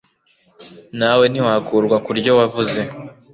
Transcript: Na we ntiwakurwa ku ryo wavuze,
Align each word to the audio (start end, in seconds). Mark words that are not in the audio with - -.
Na 0.99 1.11
we 1.17 1.23
ntiwakurwa 1.31 1.97
ku 2.05 2.11
ryo 2.19 2.31
wavuze, 2.39 2.79